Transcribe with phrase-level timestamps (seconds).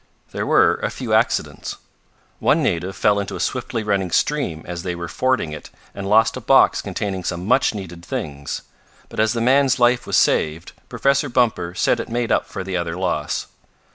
[0.31, 1.75] There were a few accidents.
[2.39, 6.35] One native fell into a swiftly running stream as they were fording it and lost
[6.35, 8.63] a box containing some much needed things.
[9.09, 12.75] But as the man's life was saved Professor Bumper said it made up for the
[12.75, 13.45] other loss.